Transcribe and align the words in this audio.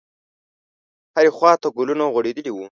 هرې 1.15 1.29
خواته 1.37 1.67
ګلونه 1.77 2.03
غوړېدلي 2.13 2.51
وو. 2.53 2.65